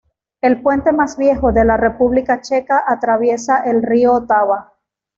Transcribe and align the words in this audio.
El 0.41 0.63
puente 0.63 0.91
más 0.91 1.15
viejo 1.15 1.51
de 1.51 1.63
la 1.63 1.77
República 1.77 2.41
Checa 2.41 2.83
atraviesa 2.87 3.59
el 3.59 3.83
río 3.83 4.13
Otava. 4.13 4.73